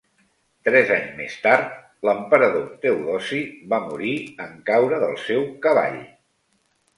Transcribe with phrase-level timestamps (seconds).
[0.67, 1.75] Tres anys més tard,
[2.09, 3.43] l'emperador Teodosi
[3.75, 4.15] va morir
[4.47, 6.01] en caure del seu cavall.